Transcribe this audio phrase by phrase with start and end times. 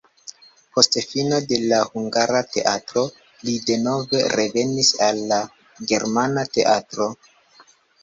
[0.77, 3.05] Post fino de la hungara teatro
[3.51, 5.41] li denove revenis al la
[5.95, 7.13] germana teatro.